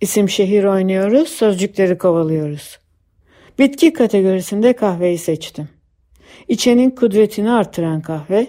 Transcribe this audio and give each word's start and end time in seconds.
İsim 0.00 0.28
şehir 0.28 0.64
oynuyoruz, 0.64 1.28
sözcükleri 1.28 1.98
kovalıyoruz. 1.98 2.78
Bitki 3.58 3.92
kategorisinde 3.92 4.72
kahveyi 4.72 5.18
seçtim. 5.18 5.68
İçenin 6.48 6.90
kudretini 6.90 7.50
artıran 7.50 8.00
kahve, 8.00 8.46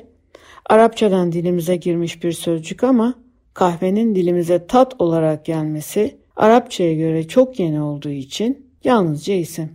Arapçadan 0.65 1.31
dilimize 1.31 1.75
girmiş 1.75 2.23
bir 2.23 2.31
sözcük 2.31 2.83
ama 2.83 3.13
kahvenin 3.53 4.15
dilimize 4.15 4.67
tat 4.67 5.01
olarak 5.01 5.45
gelmesi 5.45 6.17
Arapçaya 6.35 6.93
göre 6.93 7.27
çok 7.27 7.59
yeni 7.59 7.81
olduğu 7.81 8.09
için 8.09 8.71
yalnızca 8.83 9.33
isim. 9.33 9.69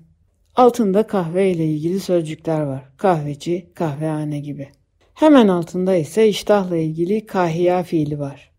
Altında 0.55 1.03
kahve 1.03 1.51
ile 1.51 1.65
ilgili 1.67 2.01
sözcükler 2.01 2.61
var. 2.61 2.85
Kahveci, 2.97 3.67
kahvehane 3.75 4.39
gibi. 4.41 4.69
Hemen 5.15 5.49
altında 5.49 5.95
ise 5.95 6.29
iştahla 6.29 6.77
ilgili 6.77 7.27
kahiya 7.27 7.83
fiili 7.83 8.19
var. 8.19 8.51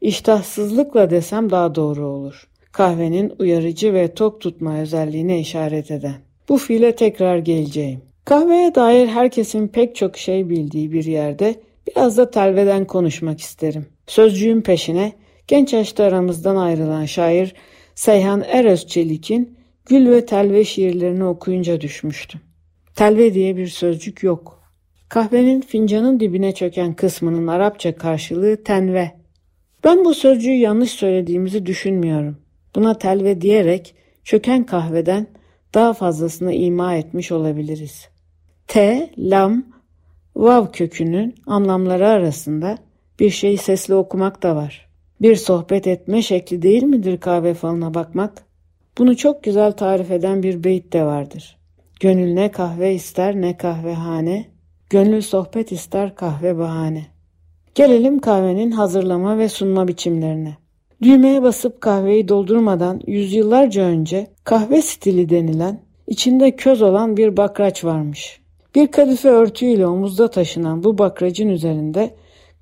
İştahsızlıkla 0.00 1.10
desem 1.10 1.50
daha 1.50 1.74
doğru 1.74 2.06
olur. 2.06 2.48
Kahvenin 2.74 3.32
uyarıcı 3.38 3.94
ve 3.94 4.14
tok 4.14 4.40
tutma 4.40 4.78
özelliğine 4.78 5.40
işaret 5.40 5.90
eden. 5.90 6.14
Bu 6.48 6.58
fiile 6.58 6.96
tekrar 6.96 7.38
geleceğim. 7.38 8.00
Kahveye 8.24 8.74
dair 8.74 9.06
herkesin 9.08 9.68
pek 9.68 9.96
çok 9.96 10.16
şey 10.16 10.48
bildiği 10.48 10.92
bir 10.92 11.04
yerde 11.04 11.54
biraz 11.86 12.18
da 12.18 12.30
telveden 12.30 12.84
konuşmak 12.84 13.40
isterim. 13.40 13.86
Sözcüğün 14.06 14.60
peşine 14.60 15.12
genç 15.48 15.72
yaşta 15.72 16.04
aramızdan 16.04 16.56
ayrılan 16.56 17.04
şair 17.04 17.54
Seyhan 17.94 18.44
Erözçelik'in 18.46 19.58
Gül 19.86 20.10
ve 20.10 20.26
Telve 20.26 20.64
şiirlerini 20.64 21.24
okuyunca 21.24 21.80
düşmüştüm. 21.80 22.40
Telve 22.96 23.34
diye 23.34 23.56
bir 23.56 23.66
sözcük 23.66 24.22
yok. 24.22 24.62
Kahvenin 25.08 25.60
fincanın 25.60 26.20
dibine 26.20 26.54
çöken 26.54 26.94
kısmının 26.94 27.46
Arapça 27.46 27.96
karşılığı 27.96 28.64
tenve. 28.64 29.10
Ben 29.84 30.04
bu 30.04 30.14
sözcüğü 30.14 30.54
yanlış 30.54 30.90
söylediğimizi 30.90 31.66
düşünmüyorum. 31.66 32.43
Buna 32.74 32.98
telve 32.98 33.40
diyerek 33.40 33.94
çöken 34.24 34.66
kahveden 34.66 35.26
daha 35.74 35.92
fazlasını 35.92 36.52
ima 36.52 36.94
etmiş 36.94 37.32
olabiliriz. 37.32 38.08
T, 38.66 39.10
lam, 39.18 39.64
vav 40.36 40.72
kökünün 40.72 41.34
anlamları 41.46 42.08
arasında 42.08 42.78
bir 43.20 43.30
şeyi 43.30 43.58
sesli 43.58 43.94
okumak 43.94 44.42
da 44.42 44.56
var. 44.56 44.88
Bir 45.20 45.36
sohbet 45.36 45.86
etme 45.86 46.22
şekli 46.22 46.62
değil 46.62 46.82
midir 46.82 47.20
kahve 47.20 47.54
falına 47.54 47.94
bakmak? 47.94 48.44
Bunu 48.98 49.16
çok 49.16 49.42
güzel 49.42 49.72
tarif 49.72 50.10
eden 50.10 50.42
bir 50.42 50.64
beyit 50.64 50.92
de 50.92 51.04
vardır. 51.04 51.56
Gönül 52.00 52.32
ne 52.32 52.50
kahve 52.50 52.94
ister 52.94 53.40
ne 53.40 53.56
kahvehane, 53.56 54.46
gönül 54.90 55.20
sohbet 55.20 55.72
ister 55.72 56.14
kahve 56.14 56.58
bahane. 56.58 57.06
Gelelim 57.74 58.18
kahvenin 58.18 58.70
hazırlama 58.70 59.38
ve 59.38 59.48
sunma 59.48 59.88
biçimlerine. 59.88 60.56
Düğmeye 61.02 61.42
basıp 61.42 61.80
kahveyi 61.80 62.28
doldurmadan 62.28 63.00
yüzyıllarca 63.06 63.82
önce 63.82 64.26
kahve 64.44 64.82
stili 64.82 65.28
denilen, 65.28 65.80
içinde 66.06 66.56
köz 66.56 66.82
olan 66.82 67.16
bir 67.16 67.36
bakraç 67.36 67.84
varmış. 67.84 68.40
Bir 68.74 68.86
kadife 68.86 69.28
örtüyle 69.28 69.86
omuzda 69.86 70.30
taşınan 70.30 70.84
bu 70.84 70.98
bakracın 70.98 71.48
üzerinde 71.48 72.14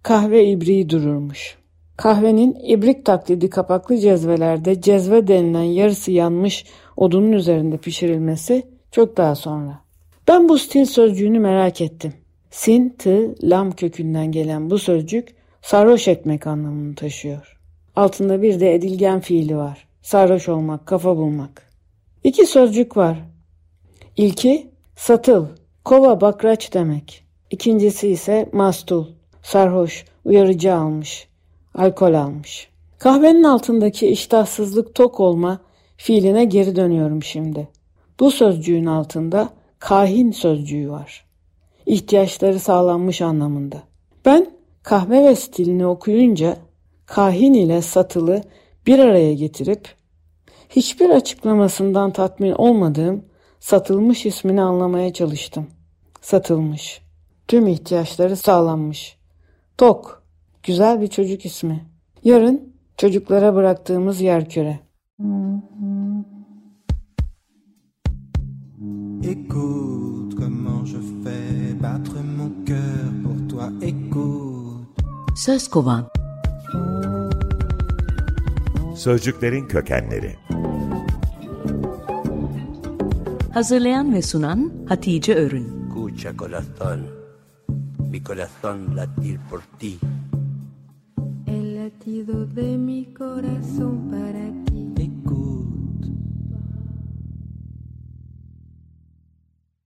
kahve 0.02 0.46
ibriği 0.46 0.90
dururmuş. 0.90 1.56
Kahvenin 1.96 2.56
ibrik 2.66 3.04
taklidi 3.04 3.50
kapaklı 3.50 3.98
cezvelerde 3.98 4.80
cezve 4.80 5.28
denilen 5.28 5.62
yarısı 5.62 6.12
yanmış 6.12 6.64
odunun 6.96 7.32
üzerinde 7.32 7.76
pişirilmesi 7.76 8.62
çok 8.90 9.16
daha 9.16 9.34
sonra. 9.34 9.80
Ben 10.28 10.48
bu 10.48 10.58
stil 10.58 10.84
sözcüğünü 10.84 11.38
merak 11.38 11.80
ettim. 11.80 12.12
Sin, 12.50 12.88
tı, 12.88 13.34
lam 13.42 13.72
kökünden 13.72 14.32
gelen 14.32 14.70
bu 14.70 14.78
sözcük 14.78 15.28
sarhoş 15.62 16.08
etmek 16.08 16.46
anlamını 16.46 16.94
taşıyor. 16.94 17.61
Altında 17.96 18.42
bir 18.42 18.60
de 18.60 18.74
edilgen 18.74 19.20
fiili 19.20 19.56
var. 19.56 19.86
Sarhoş 20.02 20.48
olmak, 20.48 20.86
kafa 20.86 21.16
bulmak. 21.16 21.72
İki 22.24 22.46
sözcük 22.46 22.96
var. 22.96 23.18
İlki 24.16 24.70
satıl, 24.96 25.46
kova 25.84 26.20
bakraç 26.20 26.74
demek. 26.74 27.24
İkincisi 27.50 28.08
ise 28.08 28.48
mastul, 28.52 29.06
sarhoş, 29.42 30.04
uyarıcı 30.24 30.74
almış, 30.74 31.28
alkol 31.74 32.14
almış. 32.14 32.68
Kahvenin 32.98 33.42
altındaki 33.42 34.06
iştahsızlık 34.06 34.94
tok 34.94 35.20
olma 35.20 35.60
fiiline 35.96 36.44
geri 36.44 36.76
dönüyorum 36.76 37.22
şimdi. 37.22 37.68
Bu 38.20 38.30
sözcüğün 38.30 38.86
altında 38.86 39.48
kahin 39.78 40.30
sözcüğü 40.30 40.90
var. 40.90 41.24
İhtiyaçları 41.86 42.58
sağlanmış 42.58 43.22
anlamında. 43.22 43.76
Ben 44.24 44.46
kahve 44.82 45.24
ve 45.24 45.36
stilini 45.36 45.86
okuyunca 45.86 46.56
kahin 47.12 47.54
ile 47.54 47.82
satılı 47.82 48.42
bir 48.86 48.98
araya 48.98 49.34
getirip 49.34 49.88
hiçbir 50.70 51.10
açıklamasından 51.10 52.12
tatmin 52.12 52.52
olmadığım 52.52 53.24
satılmış 53.60 54.26
ismini 54.26 54.62
anlamaya 54.62 55.12
çalıştım. 55.12 55.66
Satılmış. 56.20 57.02
Tüm 57.48 57.66
ihtiyaçları 57.66 58.36
sağlanmış. 58.36 59.16
Tok. 59.78 60.22
Güzel 60.62 61.00
bir 61.00 61.06
çocuk 61.06 61.44
ismi. 61.44 61.84
Yarın 62.24 62.74
çocuklara 62.96 63.54
bıraktığımız 63.54 64.20
yerküre. 64.20 64.80
Écoute 69.22 70.36
comment 70.36 70.86
je 70.86 70.98
fais 71.24 71.82
battre 71.82 72.22
mon 72.36 72.66
cœur 72.66 73.22
pour 73.22 73.48
toi. 73.48 73.86
Écoute. 73.88 75.02
Söz 75.36 75.68
kovan. 75.68 76.21
Sözcüklerin 78.96 79.68
kökenleri. 79.68 80.36
Hazırlayan 83.54 84.14
ve 84.14 84.22
sunan 84.22 84.72
Hatice 84.88 85.34
Örün. 85.34 85.82
Escucha 86.12 86.36
corazón, 86.36 87.06
mi 88.10 88.22
corazón 88.22 88.96
latir 88.96 89.38
por 89.50 89.60
ti. 89.78 89.98
El 91.46 91.76
latido 91.76 92.46
de 92.46 92.76
mi 92.76 93.14
corazón. 93.14 94.11